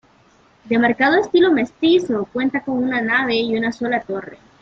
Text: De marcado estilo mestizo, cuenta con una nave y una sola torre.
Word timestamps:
De 0.63 0.79
marcado 0.79 1.17
estilo 1.21 1.51
mestizo, 1.51 2.27
cuenta 2.33 2.63
con 2.63 2.83
una 2.83 3.01
nave 3.01 3.35
y 3.35 3.55
una 3.55 3.71
sola 3.71 4.01
torre. 4.01 4.39